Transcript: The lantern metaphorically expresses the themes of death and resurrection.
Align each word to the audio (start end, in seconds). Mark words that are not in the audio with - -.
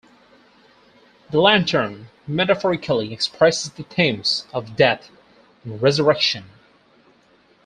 The 1.29 1.39
lantern 1.39 2.07
metaphorically 2.25 3.13
expresses 3.13 3.69
the 3.71 3.83
themes 3.83 4.47
of 4.51 4.75
death 4.75 5.11
and 5.63 5.79
resurrection. 5.79 6.45